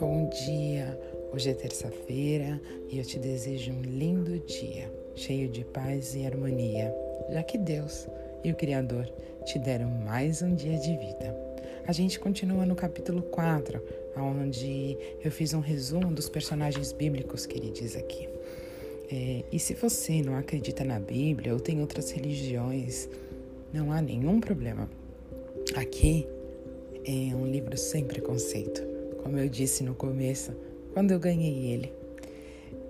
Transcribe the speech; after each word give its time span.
Bom 0.00 0.28
dia! 0.28 0.98
Hoje 1.32 1.50
é 1.50 1.54
terça-feira 1.54 2.60
e 2.88 2.98
eu 2.98 3.04
te 3.04 3.20
desejo 3.20 3.70
um 3.70 3.80
lindo 3.82 4.40
dia, 4.40 4.92
cheio 5.14 5.48
de 5.48 5.64
paz 5.64 6.16
e 6.16 6.26
harmonia, 6.26 6.92
já 7.30 7.44
que 7.44 7.56
Deus 7.56 8.08
e 8.42 8.50
o 8.50 8.56
Criador 8.56 9.06
te 9.44 9.60
deram 9.60 9.88
mais 9.88 10.42
um 10.42 10.56
dia 10.56 10.76
de 10.76 10.96
vida. 10.96 11.36
A 11.86 11.92
gente 11.92 12.18
continua 12.18 12.66
no 12.66 12.74
capítulo 12.74 13.22
4, 13.22 13.80
onde 14.16 14.98
eu 15.22 15.30
fiz 15.30 15.54
um 15.54 15.60
resumo 15.60 16.12
dos 16.12 16.28
personagens 16.28 16.92
bíblicos 16.92 17.46
que 17.46 17.56
ele 17.56 17.70
diz 17.70 17.94
aqui. 17.94 18.28
É, 19.08 19.44
e 19.52 19.58
se 19.60 19.74
você 19.74 20.20
não 20.20 20.34
acredita 20.36 20.82
na 20.82 20.98
Bíblia 20.98 21.54
ou 21.54 21.60
tem 21.60 21.80
outras 21.80 22.10
religiões, 22.10 23.08
não 23.72 23.92
há 23.92 24.02
nenhum 24.02 24.40
problema. 24.40 24.90
Aqui 25.76 26.26
é 27.04 27.34
um 27.34 27.46
livro 27.46 27.76
sem 27.76 28.04
preconceito, 28.04 28.82
como 29.22 29.38
eu 29.38 29.48
disse 29.48 29.84
no 29.84 29.94
começo, 29.94 30.52
quando 30.92 31.12
eu 31.12 31.20
ganhei 31.20 31.72
ele. 31.72 31.92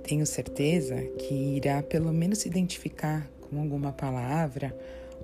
Tenho 0.03 0.25
certeza 0.25 0.97
que 1.19 1.35
irá 1.57 1.83
pelo 1.83 2.13
menos 2.13 2.39
se 2.39 2.49
identificar 2.49 3.31
com 3.43 3.61
alguma 3.61 3.93
palavra 3.93 4.75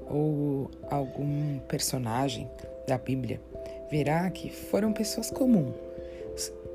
ou 0.08 0.70
algum 0.90 1.58
personagem 1.60 2.48
da 2.86 2.98
Bíblia. 2.98 3.40
Verá 3.90 4.28
que 4.30 4.50
foram 4.50 4.92
pessoas 4.92 5.30
comuns 5.30 5.74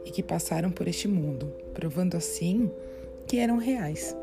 e 0.05 0.11
que 0.11 0.23
passaram 0.23 0.72
por 0.72 0.88
este 0.88 1.08
mundo, 1.08 1.53
provando 1.73 2.17
assim 2.17 2.72
que 3.27 3.38
eram 3.38 3.58
reais. 3.58 4.16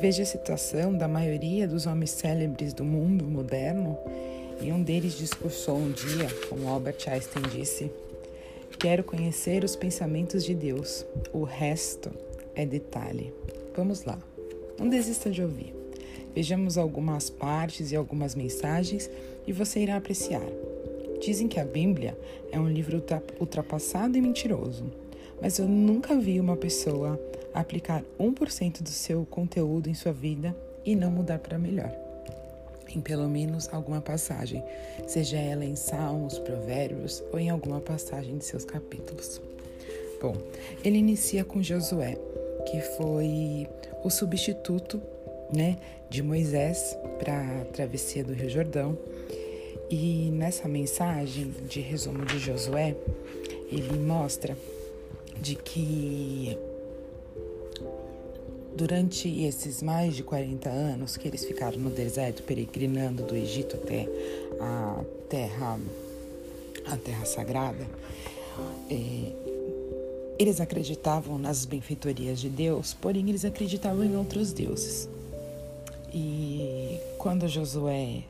Veja 0.00 0.22
a 0.22 0.26
situação 0.26 0.96
da 0.96 1.08
maioria 1.08 1.66
dos 1.66 1.84
homens 1.84 2.10
célebres 2.10 2.72
do 2.72 2.84
mundo 2.84 3.24
moderno 3.24 3.98
e 4.60 4.72
um 4.72 4.82
deles 4.82 5.16
discursou 5.16 5.76
um 5.76 5.90
dia, 5.90 6.28
como 6.48 6.68
Albert 6.68 6.98
Einstein 7.06 7.42
disse, 7.44 7.90
Quero 8.78 9.02
conhecer 9.02 9.64
os 9.64 9.74
pensamentos 9.74 10.44
de 10.44 10.54
Deus, 10.54 11.04
o 11.32 11.42
resto 11.42 12.10
é 12.54 12.64
detalhe. 12.64 13.32
Vamos 13.76 14.04
lá, 14.04 14.18
não 14.78 14.88
desista 14.88 15.30
de 15.30 15.42
ouvir. 15.42 15.74
Vejamos 16.34 16.78
algumas 16.78 17.30
partes 17.30 17.90
e 17.90 17.96
algumas 17.96 18.34
mensagens 18.34 19.10
e 19.46 19.52
você 19.52 19.80
irá 19.80 19.96
apreciar. 19.96 20.46
Dizem 21.20 21.48
que 21.48 21.58
a 21.58 21.64
Bíblia 21.64 22.16
é 22.52 22.60
um 22.60 22.68
livro 22.68 23.02
ultrapassado 23.40 24.16
e 24.16 24.20
mentiroso, 24.20 24.84
mas 25.40 25.58
eu 25.58 25.66
nunca 25.66 26.16
vi 26.16 26.38
uma 26.38 26.56
pessoa 26.56 27.20
aplicar 27.52 28.04
1% 28.20 28.82
do 28.82 28.88
seu 28.88 29.26
conteúdo 29.26 29.88
em 29.88 29.94
sua 29.94 30.12
vida 30.12 30.56
e 30.84 30.94
não 30.94 31.10
mudar 31.10 31.38
para 31.38 31.58
melhor. 31.58 32.07
Em 32.94 33.00
pelo 33.00 33.28
menos 33.28 33.68
alguma 33.72 34.00
passagem, 34.00 34.64
seja 35.06 35.36
ela 35.36 35.64
em 35.64 35.76
Salmos, 35.76 36.38
Provérbios 36.38 37.22
ou 37.32 37.38
em 37.38 37.50
alguma 37.50 37.80
passagem 37.80 38.38
de 38.38 38.44
seus 38.44 38.64
capítulos. 38.64 39.40
Bom, 40.20 40.36
ele 40.82 40.98
inicia 40.98 41.44
com 41.44 41.62
Josué, 41.62 42.16
que 42.66 42.80
foi 42.96 43.68
o 44.02 44.10
substituto 44.10 45.00
né, 45.52 45.76
de 46.10 46.22
Moisés 46.22 46.96
para 47.18 47.60
a 47.60 47.64
travessia 47.66 48.24
do 48.24 48.32
Rio 48.32 48.50
Jordão. 48.50 48.98
E 49.90 50.30
nessa 50.32 50.68
mensagem 50.68 51.54
de 51.68 51.80
resumo 51.80 52.24
de 52.24 52.38
Josué, 52.38 52.94
ele 53.70 53.98
mostra 53.98 54.56
de 55.40 55.54
que 55.54 56.58
durante 58.78 59.28
esses 59.42 59.82
mais 59.82 60.14
de 60.14 60.22
40 60.22 60.70
anos 60.70 61.16
que 61.16 61.26
eles 61.26 61.44
ficaram 61.44 61.76
no 61.78 61.90
deserto 61.90 62.44
peregrinando 62.44 63.24
do 63.24 63.34
Egito 63.34 63.74
até 63.74 64.08
a 64.60 65.04
terra 65.28 65.78
a 66.86 66.96
terra 66.96 67.26
sagrada, 67.26 67.84
é, 68.88 69.32
eles 70.38 70.60
acreditavam 70.60 71.36
nas 71.36 71.66
benfeitorias 71.66 72.38
de 72.38 72.48
Deus, 72.48 72.94
porém 72.94 73.28
eles 73.28 73.44
acreditavam 73.44 74.04
em 74.04 74.16
outros 74.16 74.52
deuses. 74.52 75.08
E 76.14 76.98
quando 77.18 77.46
Josué 77.48 78.22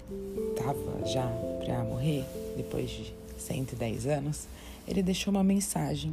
estava 0.57 1.07
já 1.07 1.27
para 1.63 1.85
morrer, 1.85 2.25
depois 2.57 2.91
de 2.91 3.15
110 3.37 4.07
anos, 4.07 4.49
ele 4.89 5.03
deixou 5.03 5.31
uma 5.31 5.45
mensagem 5.45 6.13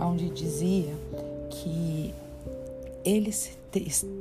onde 0.00 0.30
dizia 0.30 0.92
que 1.50 2.12
eles 3.04 3.58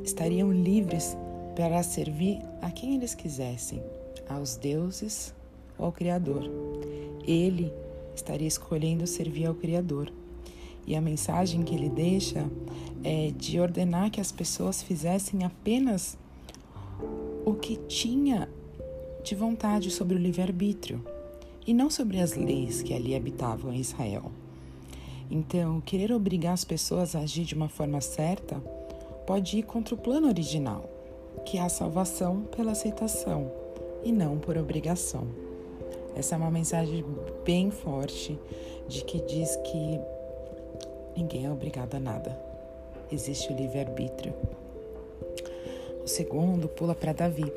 estariam 0.04 0.52
livres 0.52 1.16
para 1.56 1.82
servir 1.84 2.40
a 2.62 2.70
quem 2.72 2.96
eles 2.96 3.16
quisessem, 3.16 3.82
aos 4.28 4.56
deuses 4.56 5.34
ou 5.78 5.86
ao 5.86 5.92
Criador. 5.92 6.50
Ele 7.26 7.72
estaria 8.16 8.48
escolhendo 8.48 9.08
servir 9.08 9.46
ao 9.46 9.56
Criador. 9.56 10.12
E 10.86 10.96
a 10.96 11.02
mensagem 11.02 11.64
que 11.64 11.74
ele 11.74 11.90
deixa 11.90 12.46
é 13.04 13.32
de 13.32 13.60
ordenar 13.60 14.12
que 14.12 14.20
as 14.20 14.32
pessoas 14.32 14.84
fizessem 14.84 15.44
apenas 15.46 16.18
o 17.46 17.54
que 17.54 17.78
tinha 17.88 18.50
de 19.24 19.36
vontade 19.36 19.90
sobre 19.92 20.16
o 20.16 20.20
livre-arbítrio 20.20 21.02
e 21.66 21.74
não 21.74 21.90
sobre 21.90 22.20
as 22.20 22.36
leis 22.36 22.82
que 22.82 22.94
ali 22.94 23.16
habitavam 23.16 23.72
em 23.72 23.80
Israel. 23.80 24.32
Então, 25.30 25.82
querer 25.82 26.12
obrigar 26.12 26.54
as 26.54 26.64
pessoas 26.64 27.16
a 27.16 27.20
agir 27.20 27.46
de 27.46 27.56
uma 27.56 27.70
forma 27.70 28.02
certa 28.02 28.62
pode 29.26 29.58
ir 29.58 29.64
contra 29.64 29.96
o 29.96 29.98
plano 29.98 30.28
original, 30.28 30.90
que 31.46 31.58
é 31.58 31.62
a 31.62 31.70
salvação 31.70 32.42
pela 32.56 32.72
aceitação 32.72 33.52
e 34.04 34.12
não 34.12 34.38
por 34.38 34.58
obrigação. 34.58 35.28
Essa 36.16 36.36
é 36.36 36.38
uma 36.38 36.52
mensagem 36.52 37.04
bem 37.44 37.72
forte 37.72 38.38
de 38.88 39.04
que 39.04 39.20
diz 39.22 39.56
que 39.58 40.00
ninguém 41.18 41.46
é 41.46 41.52
obrigado 41.52 41.96
a 41.96 42.00
nada. 42.00 42.40
Existe 43.12 43.52
o 43.52 43.56
livre-arbítrio. 43.56 44.34
O 46.04 46.08
segundo 46.08 46.68
pula 46.68 46.94
para 46.94 47.14
Davi. 47.14 47.52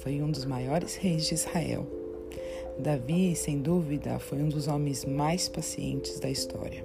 Foi 0.00 0.20
um 0.20 0.30
dos 0.30 0.44
maiores 0.44 0.96
reis 0.96 1.26
de 1.26 1.34
Israel. 1.34 1.97
Davi, 2.78 3.34
sem 3.34 3.58
dúvida, 3.60 4.18
foi 4.18 4.38
um 4.38 4.48
dos 4.48 4.68
homens 4.68 5.04
mais 5.04 5.48
pacientes 5.48 6.20
da 6.20 6.30
história. 6.30 6.84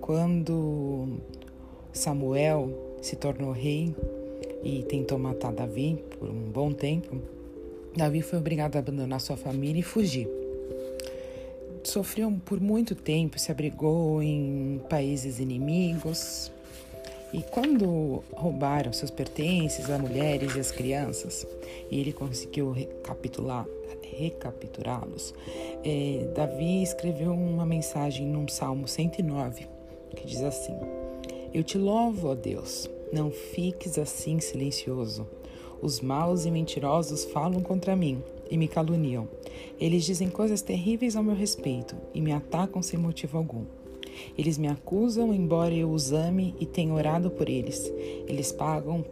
Quando 0.00 1.20
Samuel 1.92 2.98
se 3.00 3.16
tornou 3.16 3.52
rei 3.52 3.94
e 4.62 4.82
tentou 4.82 5.18
matar 5.18 5.52
Davi 5.52 6.04
por 6.18 6.28
um 6.28 6.50
bom 6.50 6.72
tempo, 6.72 7.16
Davi 7.96 8.20
foi 8.20 8.38
obrigado 8.38 8.76
a 8.76 8.80
abandonar 8.80 9.20
sua 9.20 9.36
família 9.36 9.80
e 9.80 9.82
fugir. 9.82 10.28
Sofreu 11.82 12.30
por 12.44 12.60
muito 12.60 12.94
tempo, 12.94 13.38
se 13.38 13.50
abrigou 13.50 14.22
em 14.22 14.80
países 14.90 15.40
inimigos, 15.40 16.52
e 17.32 17.42
quando 17.42 18.22
roubaram 18.32 18.92
seus 18.92 19.10
pertences, 19.10 19.88
as 19.88 20.00
mulheres 20.00 20.54
e 20.56 20.60
as 20.60 20.70
crianças, 20.70 21.46
e 21.90 21.98
ele 21.98 22.12
conseguiu 22.12 22.70
recapitular, 22.72 23.66
recapturá-los, 24.16 25.34
é, 25.84 26.30
Davi 26.34 26.82
escreveu 26.82 27.32
uma 27.32 27.66
mensagem 27.66 28.26
num 28.26 28.48
Salmo 28.48 28.86
109, 28.86 29.66
que 30.16 30.26
diz 30.26 30.42
assim: 30.42 30.74
Eu 31.52 31.62
te 31.62 31.78
louvo, 31.78 32.28
ó 32.28 32.34
Deus, 32.34 32.88
não 33.12 33.30
fiques 33.30 33.98
assim 33.98 34.40
silencioso. 34.40 35.26
Os 35.82 36.00
maus 36.00 36.44
e 36.44 36.50
mentirosos 36.50 37.24
falam 37.24 37.62
contra 37.62 37.96
mim 37.96 38.22
e 38.50 38.56
me 38.58 38.68
caluniam. 38.68 39.28
Eles 39.78 40.04
dizem 40.04 40.28
coisas 40.28 40.60
terríveis 40.60 41.16
ao 41.16 41.22
meu 41.22 41.34
respeito 41.34 41.96
e 42.12 42.20
me 42.20 42.32
atacam 42.32 42.82
sem 42.82 42.98
motivo 42.98 43.38
algum. 43.38 43.64
Eles 44.36 44.58
me 44.58 44.68
acusam, 44.68 45.32
embora 45.32 45.74
eu 45.74 45.90
os 45.90 46.12
ame 46.12 46.54
e 46.60 46.66
tenha 46.66 46.92
orado 46.92 47.30
por 47.30 47.48
eles. 47.48 47.90
Eles 48.26 48.52
pagam 48.52 49.04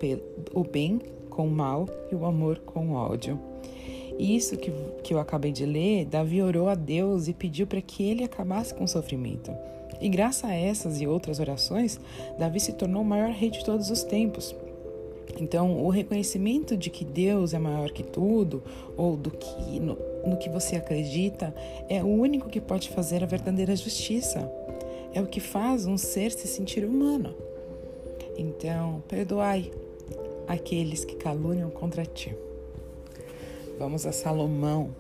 o 0.53 0.65
bem 0.65 1.01
com 1.31 1.47
o 1.47 1.51
mal 1.51 1.87
e 2.11 2.15
o 2.15 2.27
amor 2.27 2.59
com 2.59 2.91
o 2.91 2.95
ódio. 2.95 3.48
Isso 4.19 4.57
que, 4.57 4.73
que 5.03 5.15
eu 5.15 5.21
acabei 5.21 5.53
de 5.53 5.65
ler, 5.65 6.05
Davi 6.05 6.43
orou 6.43 6.69
a 6.69 6.75
Deus 6.75 7.29
e 7.29 7.33
pediu 7.33 7.67
para 7.67 7.81
que 7.81 8.03
ele 8.03 8.25
acabasse 8.25 8.75
com 8.75 8.85
o 8.85 8.89
sofrimento. 8.89 9.53
E 10.01 10.09
graças 10.09 10.45
a 10.45 10.55
essas 10.55 11.01
e 11.01 11.07
outras 11.07 11.41
orações, 11.41 12.01
Davi 12.39 12.61
se 12.61 12.73
tornou 12.73 13.03
o 13.03 13.05
maior 13.05 13.31
rei 13.31 13.51
de 13.51 13.65
todos 13.65 13.91
os 13.91 14.03
tempos. 14.03 14.55
Então, 15.41 15.85
o 15.85 15.89
reconhecimento 15.89 16.77
de 16.77 16.91
que 16.91 17.05
Deus 17.05 17.55
é 17.55 17.59
maior 17.59 17.91
que 17.91 18.03
tudo, 18.03 18.63
ou 18.97 19.17
do 19.17 19.31
que 19.31 19.79
no, 19.79 19.97
no 20.27 20.37
que 20.37 20.49
você 20.49 20.77
acredita, 20.77 21.55
é 21.89 22.03
o 22.03 22.09
único 22.09 22.49
que 22.49 22.61
pode 22.61 22.89
fazer 22.91 23.23
a 23.23 23.27
verdadeira 23.27 23.77
justiça 23.77 24.51
é 25.13 25.21
o 25.21 25.27
que 25.27 25.41
faz 25.41 25.87
um 25.87 25.97
ser 25.97 26.33
se 26.33 26.47
sentir 26.47 26.85
humano. 26.85 27.35
Então, 28.37 29.03
perdoai 29.09 29.71
aqueles 30.47 31.05
que 31.05 31.17
caluniam 31.17 31.71
contra 31.71 32.05
ti. 32.05 32.35
Vamos 33.79 34.05
a 34.05 34.11
Salomão. 34.11 34.91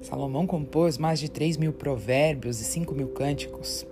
Salomão 0.00 0.46
compôs 0.46 0.96
mais 0.96 1.20
de 1.20 1.30
3 1.30 1.58
mil 1.58 1.74
provérbios 1.74 2.58
e 2.58 2.64
5 2.64 2.94
mil 2.94 3.08
cânticos. 3.08 3.86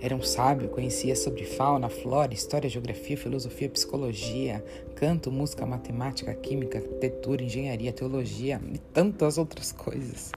Era 0.00 0.16
um 0.16 0.20
sábio, 0.20 0.68
conhecia 0.68 1.14
sobre 1.14 1.44
fauna, 1.44 1.88
flora, 1.88 2.34
história, 2.34 2.68
geografia, 2.68 3.16
filosofia, 3.16 3.70
psicologia, 3.70 4.64
canto, 4.96 5.30
música, 5.30 5.64
matemática, 5.64 6.34
química, 6.34 6.78
arquitetura, 6.78 7.44
engenharia, 7.44 7.92
teologia 7.92 8.60
e 8.72 8.78
tantas 8.78 9.38
outras 9.38 9.70
coisas. 9.70 10.32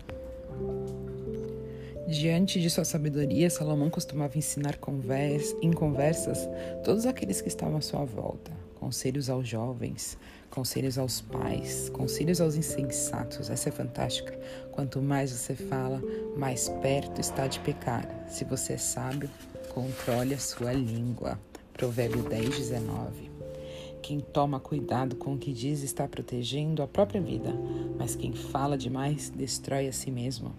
Diante 2.07 2.61
de 2.61 2.69
sua 2.69 2.85
sabedoria, 2.85 3.49
Salomão 3.49 3.89
costumava 3.89 4.37
ensinar 4.37 4.79
em 5.63 5.73
conversas 5.73 6.47
todos 6.85 7.07
aqueles 7.07 7.41
que 7.41 7.47
estavam 7.47 7.77
à 7.77 7.81
sua 7.81 8.05
volta. 8.05 8.66
Conselhos 8.79 9.27
aos 9.27 9.47
jovens, 9.47 10.17
conselhos 10.51 10.99
aos 10.99 11.19
pais, 11.19 11.89
conselhos 11.89 12.39
aos 12.39 12.55
insensatos. 12.55 13.49
Essa 13.49 13.69
é 13.69 13.71
fantástica. 13.71 14.37
Quanto 14.71 15.01
mais 15.01 15.31
você 15.31 15.55
fala, 15.55 15.99
mais 16.37 16.69
perto 16.81 17.19
está 17.19 17.47
de 17.47 17.59
pecar. 17.61 18.07
Se 18.29 18.45
você 18.45 18.73
é 18.73 18.77
sábio, 18.77 19.29
controle 19.73 20.35
a 20.35 20.39
sua 20.39 20.73
língua. 20.73 21.39
Provérbio 21.73 22.21
10, 22.21 22.55
19. 22.55 23.31
Quem 24.03 24.19
toma 24.19 24.59
cuidado 24.59 25.15
com 25.15 25.33
o 25.33 25.37
que 25.39 25.51
diz 25.51 25.81
está 25.81 26.07
protegendo 26.07 26.83
a 26.83 26.87
própria 26.87 27.19
vida, 27.19 27.53
mas 27.97 28.15
quem 28.15 28.31
fala 28.33 28.77
demais 28.77 29.31
destrói 29.31 29.87
a 29.87 29.91
si 29.91 30.11
mesmo. 30.11 30.53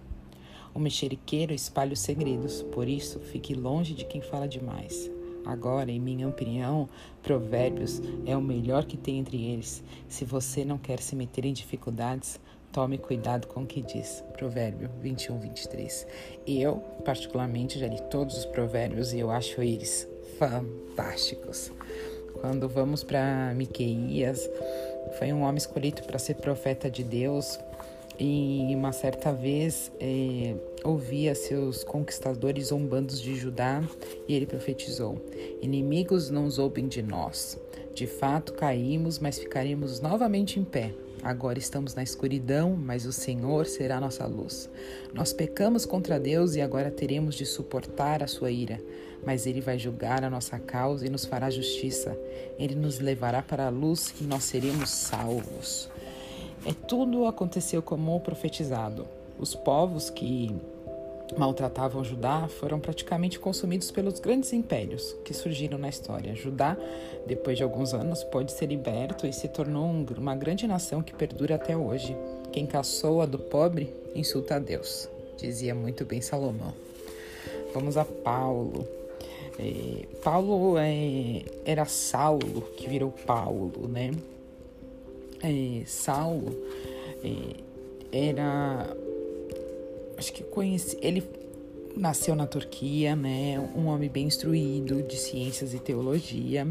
O 0.74 0.80
mexeriqueiro 0.80 1.54
espalha 1.54 1.92
os 1.92 2.00
segredos, 2.00 2.62
por 2.62 2.88
isso 2.88 3.20
fique 3.20 3.54
longe 3.54 3.94
de 3.94 4.04
quem 4.04 4.20
fala 4.20 4.46
demais. 4.46 5.10
Agora, 5.48 5.90
em 5.90 5.98
minha 5.98 6.28
opinião, 6.28 6.86
Provérbios 7.22 8.02
é 8.26 8.36
o 8.36 8.40
melhor 8.40 8.84
que 8.84 8.98
tem 8.98 9.18
entre 9.18 9.42
eles. 9.42 9.82
Se 10.06 10.22
você 10.22 10.62
não 10.62 10.76
quer 10.76 11.00
se 11.00 11.16
meter 11.16 11.46
em 11.46 11.54
dificuldades, 11.54 12.38
tome 12.70 12.98
cuidado 12.98 13.46
com 13.46 13.62
o 13.62 13.66
que 13.66 13.80
diz. 13.80 14.22
Provérbio 14.34 14.90
21, 15.00 15.40
23. 15.40 16.06
Eu, 16.46 16.76
particularmente, 17.02 17.78
já 17.78 17.86
li 17.86 17.98
todos 18.10 18.36
os 18.36 18.44
provérbios 18.44 19.14
e 19.14 19.20
eu 19.20 19.30
acho 19.30 19.62
eles 19.62 20.06
fantásticos. 20.38 21.72
Quando 22.42 22.68
vamos 22.68 23.02
para 23.02 23.54
Miqueias, 23.54 24.48
foi 25.18 25.32
um 25.32 25.40
homem 25.44 25.56
escolhido 25.56 26.02
para 26.02 26.18
ser 26.18 26.34
profeta 26.34 26.90
de 26.90 27.02
Deus 27.02 27.58
e 28.18 28.74
uma 28.74 28.90
certa 28.90 29.32
vez 29.32 29.92
é, 30.00 30.56
ouvia 30.82 31.34
seus 31.36 31.84
conquistadores 31.84 32.66
zombando 32.66 33.14
de 33.14 33.36
Judá 33.36 33.82
e 34.26 34.34
ele 34.34 34.46
profetizou: 34.46 35.24
Inimigos 35.62 36.28
não 36.28 36.50
zombem 36.50 36.88
de 36.88 37.00
nós. 37.02 37.58
De 37.94 38.06
fato 38.06 38.52
caímos, 38.52 39.18
mas 39.18 39.38
ficaremos 39.38 40.00
novamente 40.00 40.58
em 40.58 40.64
pé. 40.64 40.94
Agora 41.22 41.58
estamos 41.58 41.94
na 41.94 42.02
escuridão, 42.02 42.76
mas 42.76 43.06
o 43.06 43.12
Senhor 43.12 43.66
será 43.66 44.00
nossa 44.00 44.24
luz. 44.26 44.70
Nós 45.12 45.32
pecamos 45.32 45.84
contra 45.84 46.18
Deus 46.18 46.54
e 46.54 46.60
agora 46.60 46.90
teremos 46.90 47.34
de 47.34 47.44
suportar 47.44 48.22
a 48.22 48.28
sua 48.28 48.50
ira. 48.50 48.80
Mas 49.26 49.46
Ele 49.46 49.60
vai 49.60 49.78
julgar 49.78 50.22
a 50.22 50.30
nossa 50.30 50.60
causa 50.60 51.06
e 51.06 51.10
nos 51.10 51.24
fará 51.24 51.50
justiça. 51.50 52.16
Ele 52.56 52.76
nos 52.76 53.00
levará 53.00 53.42
para 53.42 53.66
a 53.66 53.70
luz 53.70 54.14
e 54.20 54.24
nós 54.24 54.44
seremos 54.44 54.90
salvos. 54.90 55.90
É 56.68 56.74
tudo 56.86 57.24
aconteceu 57.24 57.80
como 57.80 58.20
profetizado. 58.20 59.06
Os 59.38 59.54
povos 59.54 60.10
que 60.10 60.54
maltratavam 61.34 62.04
Judá 62.04 62.46
foram 62.46 62.78
praticamente 62.78 63.38
consumidos 63.38 63.90
pelos 63.90 64.20
grandes 64.20 64.52
impérios 64.52 65.16
que 65.24 65.32
surgiram 65.32 65.78
na 65.78 65.88
história. 65.88 66.34
Judá, 66.34 66.76
depois 67.26 67.56
de 67.56 67.62
alguns 67.62 67.94
anos, 67.94 68.22
pôde 68.22 68.52
ser 68.52 68.66
liberto 68.66 69.26
e 69.26 69.32
se 69.32 69.48
tornou 69.48 69.86
uma 70.18 70.36
grande 70.36 70.66
nação 70.66 71.02
que 71.02 71.14
perdura 71.14 71.54
até 71.54 71.74
hoje. 71.74 72.14
Quem 72.52 72.66
caçou 72.66 73.22
a 73.22 73.24
do 73.24 73.38
pobre 73.38 73.90
insulta 74.14 74.56
a 74.56 74.58
Deus, 74.58 75.08
dizia 75.38 75.74
muito 75.74 76.04
bem 76.04 76.20
Salomão. 76.20 76.74
Vamos 77.72 77.96
a 77.96 78.04
Paulo. 78.04 78.86
É, 79.58 80.04
Paulo 80.22 80.76
é, 80.76 81.44
era 81.64 81.86
Saulo 81.86 82.60
que 82.76 82.86
virou 82.86 83.10
Paulo, 83.10 83.88
né? 83.88 84.10
É, 85.42 85.82
Saulo 85.86 86.56
é, 87.24 88.26
era 88.30 88.96
acho 90.16 90.32
que 90.32 90.42
conheci 90.42 90.98
ele 91.00 91.22
nasceu 91.96 92.34
na 92.34 92.46
Turquia 92.46 93.14
né 93.14 93.58
um 93.74 93.86
homem 93.86 94.08
bem 94.08 94.26
instruído 94.26 95.02
de 95.02 95.16
ciências 95.16 95.74
e 95.74 95.78
teologia 95.78 96.66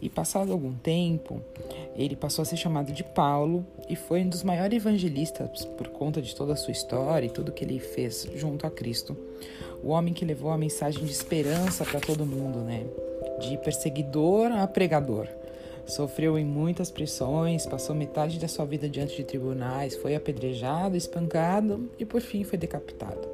e 0.00 0.08
passado 0.08 0.52
algum 0.52 0.74
tempo 0.74 1.40
ele 1.96 2.16
passou 2.16 2.42
a 2.42 2.44
ser 2.44 2.56
chamado 2.56 2.92
de 2.92 3.04
Paulo 3.04 3.64
e 3.88 3.94
foi 3.94 4.22
um 4.22 4.28
dos 4.28 4.42
maiores 4.42 4.76
evangelistas 4.76 5.64
por 5.64 5.88
conta 5.88 6.20
de 6.20 6.34
toda 6.34 6.54
a 6.54 6.56
sua 6.56 6.72
história 6.72 7.26
e 7.26 7.30
tudo 7.30 7.52
que 7.52 7.64
ele 7.64 7.78
fez 7.78 8.26
junto 8.34 8.66
a 8.66 8.70
Cristo. 8.70 9.16
O 9.82 9.88
homem 9.88 10.14
que 10.14 10.24
levou 10.24 10.50
a 10.50 10.58
mensagem 10.58 11.04
de 11.04 11.10
esperança 11.12 11.84
para 11.84 12.00
todo 12.00 12.24
mundo 12.24 12.60
né 12.60 12.84
de 13.40 13.56
perseguidor 13.58 14.50
a 14.52 14.66
pregador 14.66 15.28
Sofreu 15.86 16.38
em 16.38 16.44
muitas 16.44 16.90
prisões, 16.90 17.66
passou 17.66 17.94
metade 17.94 18.38
da 18.38 18.48
sua 18.48 18.64
vida 18.64 18.88
diante 18.88 19.16
de 19.16 19.24
tribunais, 19.24 19.96
foi 19.96 20.14
apedrejado, 20.14 20.96
espancado 20.96 21.90
e 21.98 22.04
por 22.04 22.20
fim 22.20 22.44
foi 22.44 22.58
decapitado. 22.58 23.28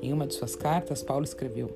Em 0.00 0.12
uma 0.12 0.26
de 0.26 0.34
suas 0.34 0.56
cartas, 0.56 1.02
Paulo 1.02 1.24
escreveu: 1.24 1.70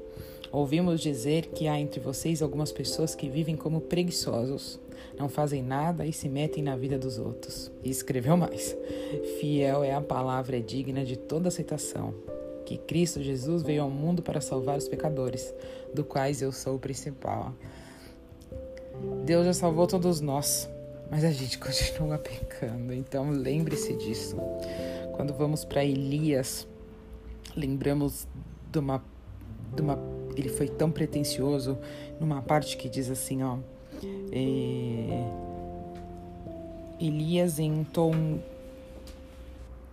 Ouvimos 0.50 1.00
dizer 1.00 1.46
que 1.46 1.68
há 1.68 1.78
entre 1.78 2.00
vocês 2.00 2.42
algumas 2.42 2.72
pessoas 2.72 3.14
que 3.14 3.28
vivem 3.28 3.56
como 3.56 3.80
preguiçosos, 3.80 4.80
não 5.18 5.28
fazem 5.28 5.62
nada 5.62 6.04
e 6.04 6.12
se 6.12 6.28
metem 6.28 6.62
na 6.62 6.76
vida 6.76 6.98
dos 6.98 7.18
outros. 7.18 7.70
E 7.82 7.90
escreveu 7.90 8.36
mais: 8.36 8.76
Fiel 9.38 9.84
é 9.84 9.94
a 9.94 10.00
palavra, 10.00 10.60
digna 10.60 11.04
de 11.04 11.16
toda 11.16 11.48
aceitação. 11.48 12.14
Que 12.64 12.76
Cristo 12.76 13.22
Jesus 13.22 13.62
veio 13.62 13.82
ao 13.82 13.90
mundo 13.90 14.22
para 14.22 14.40
salvar 14.40 14.76
os 14.76 14.88
pecadores, 14.88 15.54
do 15.94 16.04
quais 16.04 16.42
eu 16.42 16.50
sou 16.50 16.74
o 16.74 16.80
principal. 16.80 17.54
Deus 19.24 19.46
já 19.46 19.52
salvou 19.52 19.86
todos 19.86 20.20
nós, 20.20 20.68
mas 21.10 21.24
a 21.24 21.30
gente 21.30 21.58
continua 21.60 22.18
pecando. 22.18 22.92
Então 22.92 23.30
lembre-se 23.30 23.94
disso. 23.94 24.36
Quando 25.14 25.32
vamos 25.34 25.64
para 25.64 25.84
Elias, 25.84 26.66
lembramos 27.56 28.26
de 28.70 28.78
uma, 28.78 29.02
de 29.74 29.82
uma. 29.82 29.98
Ele 30.36 30.48
foi 30.48 30.68
tão 30.68 30.90
pretensioso 30.90 31.78
numa 32.20 32.42
parte 32.42 32.76
que 32.76 32.88
diz 32.88 33.10
assim, 33.10 33.42
ó. 33.42 33.58
É, 34.30 35.46
Elias 37.00 37.58
em 37.58 37.84
tom 37.84 38.12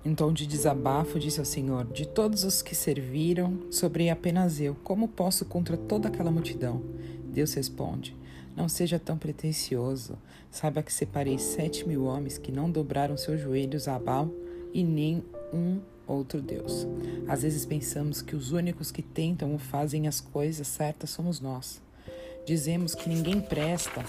em 0.06 0.14
tom 0.14 0.34
de 0.34 0.46
desabafo, 0.46 1.18
disse 1.18 1.40
ao 1.40 1.46
Senhor: 1.46 1.86
De 1.86 2.06
todos 2.06 2.44
os 2.44 2.62
que 2.62 2.76
serviram, 2.76 3.58
sobrei 3.72 4.10
apenas 4.10 4.60
eu. 4.60 4.76
Como 4.84 5.08
posso 5.08 5.46
contra 5.46 5.78
toda 5.78 6.10
aquela 6.10 6.30
multidão? 6.30 6.82
Deus 7.26 7.54
responde: 7.54 8.16
não 8.56 8.70
seja 8.70 9.00
tão 9.00 9.18
pretensioso. 9.18 10.18
Saiba 10.52 10.84
que 10.84 10.94
separei 10.94 11.38
sete 11.38 11.88
mil 11.88 12.06
homens 12.06 12.38
que 12.38 12.52
não 12.52 12.70
dobraram 12.70 13.18
seus 13.18 13.42
joelhos 13.42 13.88
a 13.88 13.98
Baal 13.98 14.30
e 14.74 14.84
nem 14.84 15.24
um 15.54 15.80
outro 16.08 16.42
Deus. 16.42 16.88
Às 17.28 17.44
vezes 17.44 17.66
pensamos 17.66 18.22
que 18.22 18.36
os 18.36 18.52
únicos 18.52 18.92
que 18.92 19.02
tentam 19.02 19.52
ou 19.54 19.58
fazem 19.58 20.08
as 20.08 20.20
coisas 20.20 20.68
certas 20.68 21.10
somos 21.10 21.40
nós. 21.40 21.82
Dizemos 22.46 22.94
que 22.94 23.10
ninguém 23.10 23.40
presta 23.40 24.04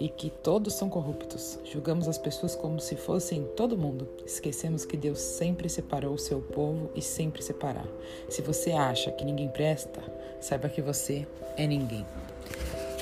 e 0.00 0.08
que 0.08 0.30
todos 0.30 0.74
são 0.74 0.88
corruptos. 0.88 1.58
Julgamos 1.64 2.08
as 2.08 2.18
pessoas 2.18 2.54
como 2.54 2.78
se 2.80 2.94
fossem 2.94 3.44
todo 3.56 3.76
mundo. 3.76 4.08
Esquecemos 4.24 4.84
que 4.84 4.96
Deus 4.96 5.18
sempre 5.18 5.68
separou 5.68 6.14
o 6.14 6.18
seu 6.18 6.40
povo 6.40 6.90
e 6.94 7.02
sempre 7.02 7.42
separar. 7.42 7.86
Se 8.28 8.42
você 8.42 8.72
acha 8.72 9.10
que 9.10 9.24
ninguém 9.24 9.48
presta, 9.48 10.00
saiba 10.40 10.68
que 10.68 10.82
você 10.82 11.26
é 11.56 11.66
ninguém. 11.66 12.04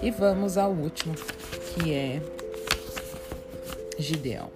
E 0.03 0.11
vamos 0.11 0.59
ao 0.59 0.73
último, 0.73 1.15
que 1.15 1.93
é 1.93 2.21
Gideão. 3.99 4.51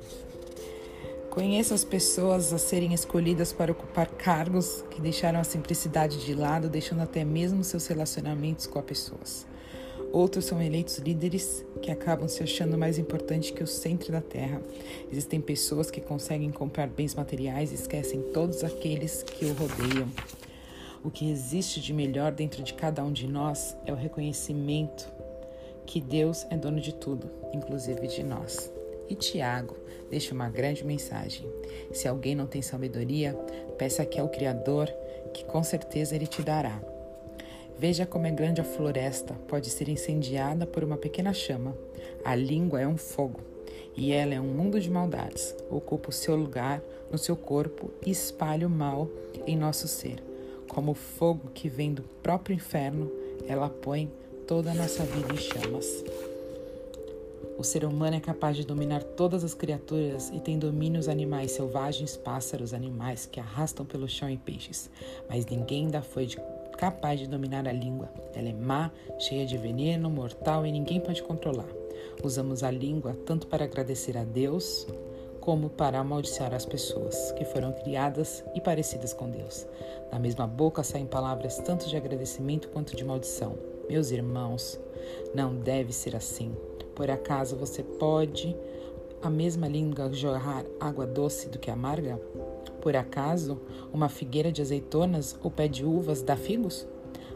Conheço 1.30 1.72
as 1.72 1.82
pessoas 1.82 2.52
a 2.52 2.58
serem 2.58 2.92
escolhidas 2.92 3.52
para 3.52 3.72
ocupar 3.72 4.06
cargos 4.06 4.84
que 4.90 5.00
deixaram 5.00 5.40
a 5.40 5.44
simplicidade 5.44 6.24
de 6.24 6.34
lado, 6.34 6.68
deixando 6.68 7.00
até 7.00 7.24
mesmo 7.24 7.64
seus 7.64 7.86
relacionamentos 7.86 8.66
com 8.66 8.78
as 8.78 8.84
pessoas. 8.84 9.46
Outros 10.12 10.44
são 10.44 10.60
eleitos 10.60 10.98
líderes 10.98 11.64
que 11.80 11.90
acabam 11.90 12.28
se 12.28 12.42
achando 12.42 12.76
mais 12.76 12.98
importantes 12.98 13.50
que 13.50 13.62
o 13.62 13.66
centro 13.66 14.12
da 14.12 14.20
terra. 14.20 14.60
Existem 15.10 15.40
pessoas 15.40 15.90
que 15.90 16.00
conseguem 16.00 16.50
comprar 16.50 16.88
bens 16.88 17.14
materiais 17.14 17.72
e 17.72 17.76
esquecem 17.76 18.20
todos 18.34 18.62
aqueles 18.62 19.22
que 19.22 19.46
o 19.46 19.54
rodeiam. 19.54 20.08
O 21.02 21.10
que 21.10 21.30
existe 21.30 21.80
de 21.80 21.94
melhor 21.94 22.32
dentro 22.32 22.62
de 22.62 22.74
cada 22.74 23.02
um 23.02 23.12
de 23.12 23.26
nós 23.26 23.74
é 23.86 23.92
o 23.92 23.96
reconhecimento 23.96 25.19
que 25.86 26.00
Deus 26.00 26.46
é 26.50 26.56
dono 26.56 26.80
de 26.80 26.94
tudo, 26.94 27.30
inclusive 27.52 28.06
de 28.06 28.22
nós. 28.22 28.72
E 29.08 29.14
Tiago 29.14 29.76
deixa 30.08 30.34
uma 30.34 30.48
grande 30.48 30.84
mensagem. 30.84 31.46
Se 31.92 32.06
alguém 32.06 32.34
não 32.34 32.46
tem 32.46 32.62
sabedoria, 32.62 33.34
peça 33.76 34.04
que 34.04 34.20
ao 34.20 34.28
Criador, 34.28 34.88
que 35.32 35.44
com 35.44 35.62
certeza 35.62 36.14
ele 36.14 36.26
te 36.26 36.42
dará. 36.42 36.80
Veja 37.78 38.04
como 38.04 38.26
é 38.26 38.30
grande 38.30 38.60
a 38.60 38.64
floresta, 38.64 39.34
pode 39.48 39.70
ser 39.70 39.88
incendiada 39.88 40.66
por 40.66 40.84
uma 40.84 40.96
pequena 40.96 41.32
chama. 41.32 41.74
A 42.24 42.34
língua 42.34 42.80
é 42.80 42.86
um 42.86 42.96
fogo, 42.96 43.40
e 43.96 44.12
ela 44.12 44.34
é 44.34 44.40
um 44.40 44.48
mundo 44.48 44.78
de 44.78 44.90
maldades. 44.90 45.56
Ocupa 45.70 46.10
o 46.10 46.12
seu 46.12 46.36
lugar 46.36 46.82
no 47.10 47.18
seu 47.18 47.36
corpo 47.36 47.90
e 48.04 48.10
espalha 48.10 48.66
o 48.66 48.70
mal 48.70 49.08
em 49.46 49.56
nosso 49.56 49.88
ser. 49.88 50.22
Como 50.68 50.92
o 50.92 50.94
fogo 50.94 51.50
que 51.52 51.68
vem 51.68 51.92
do 51.92 52.02
próprio 52.22 52.54
inferno, 52.54 53.10
ela 53.48 53.68
põe 53.68 54.10
toda 54.50 54.72
a 54.72 54.74
nossa 54.74 55.04
vida 55.04 55.32
em 55.32 55.36
chamas. 55.36 56.04
O 57.56 57.62
ser 57.62 57.84
humano 57.84 58.16
é 58.16 58.20
capaz 58.20 58.56
de 58.56 58.66
dominar 58.66 59.00
todas 59.00 59.44
as 59.44 59.54
criaturas 59.54 60.28
e 60.34 60.40
tem 60.40 60.58
domínio 60.58 60.98
os 60.98 61.06
animais 61.06 61.52
selvagens, 61.52 62.16
pássaros, 62.16 62.74
animais 62.74 63.26
que 63.26 63.38
arrastam 63.38 63.86
pelo 63.86 64.08
chão 64.08 64.28
e 64.28 64.36
peixes. 64.36 64.90
Mas 65.28 65.46
ninguém 65.46 65.84
ainda 65.84 66.02
foi 66.02 66.26
de, 66.26 66.36
capaz 66.76 67.20
de 67.20 67.28
dominar 67.28 67.68
a 67.68 67.72
língua. 67.72 68.10
Ela 68.34 68.48
é 68.48 68.52
má, 68.52 68.90
cheia 69.20 69.46
de 69.46 69.56
veneno, 69.56 70.10
mortal 70.10 70.66
e 70.66 70.72
ninguém 70.72 70.98
pode 70.98 71.22
controlar. 71.22 71.68
Usamos 72.24 72.64
a 72.64 72.72
língua 72.72 73.16
tanto 73.24 73.46
para 73.46 73.66
agradecer 73.66 74.18
a 74.18 74.24
Deus 74.24 74.84
como 75.40 75.70
para 75.70 76.00
amaldiçoar 76.00 76.52
as 76.52 76.66
pessoas 76.66 77.30
que 77.38 77.44
foram 77.44 77.70
criadas 77.72 78.42
e 78.52 78.60
parecidas 78.60 79.12
com 79.12 79.30
Deus. 79.30 79.64
Da 80.10 80.18
mesma 80.18 80.48
boca 80.48 80.82
saem 80.82 81.06
palavras 81.06 81.58
tanto 81.58 81.88
de 81.88 81.96
agradecimento 81.96 82.68
quanto 82.70 82.96
de 82.96 83.04
maldição. 83.04 83.69
Meus 83.90 84.12
irmãos, 84.12 84.78
não 85.34 85.52
deve 85.52 85.92
ser 85.92 86.14
assim. 86.14 86.54
Por 86.94 87.10
acaso 87.10 87.56
você 87.56 87.82
pode 87.82 88.56
a 89.20 89.28
mesma 89.28 89.66
língua 89.66 90.12
jorrar 90.12 90.64
água 90.78 91.04
doce 91.04 91.48
do 91.48 91.58
que 91.58 91.72
amarga? 91.72 92.14
Por 92.80 92.94
acaso 92.94 93.60
uma 93.92 94.08
figueira 94.08 94.52
de 94.52 94.62
azeitonas 94.62 95.36
ou 95.42 95.50
pé 95.50 95.66
de 95.66 95.84
uvas 95.84 96.22
dá 96.22 96.36
figos? 96.36 96.86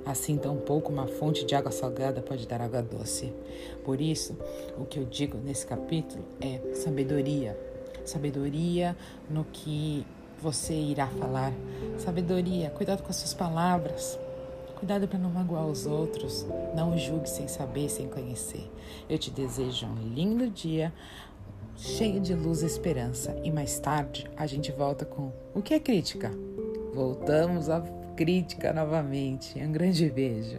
Assim, 0.07 0.37
tampouco 0.37 0.93
uma 0.93 1.09
fonte 1.09 1.45
de 1.45 1.57
água 1.57 1.73
salgada 1.73 2.23
pode 2.23 2.47
dar 2.47 2.61
água 2.61 2.81
doce. 2.81 3.33
Por 3.85 4.01
isso, 4.01 4.39
o 4.79 4.85
que 4.85 5.01
eu 5.01 5.05
digo 5.05 5.37
nesse 5.37 5.67
capítulo 5.67 6.25
é 6.41 6.73
sabedoria. 6.73 7.59
Sabedoria 8.05 8.97
no 9.29 9.45
que 9.45 10.07
você 10.41 10.73
irá 10.73 11.09
falar. 11.09 11.53
Sabedoria, 11.99 12.71
cuidado 12.71 13.03
com 13.03 13.11
as 13.11 13.17
suas 13.17 13.35
palavras. 13.35 14.17
Cuidado 14.85 15.09
para 15.09 15.19
não 15.19 15.31
magoar 15.31 15.67
os 15.67 15.87
outros. 15.87 16.47
Não 16.77 16.95
julgue 16.99 17.27
sem 17.27 17.49
saber, 17.49 17.89
sem 17.89 18.07
conhecer. 18.07 18.71
Eu 19.09 19.17
te 19.17 19.31
desejo 19.31 19.87
um 19.87 19.95
lindo 20.15 20.47
dia, 20.51 20.93
cheio 21.75 22.21
de 22.21 22.35
luz 22.35 22.63
e 22.63 22.67
esperança. 22.67 23.35
E 23.43 23.51
mais 23.51 23.79
tarde 23.79 24.31
a 24.37 24.47
gente 24.47 24.71
volta 24.73 25.07
com 25.07 25.33
o 25.55 25.63
que 25.63 25.73
é 25.73 25.81
crítica? 25.81 26.31
Voltamos 26.93 27.71
à 27.71 27.81
crítica 28.15 28.75
novamente. 28.75 29.59
Um 29.59 29.73
grande 29.73 30.11
beijo. 30.11 30.59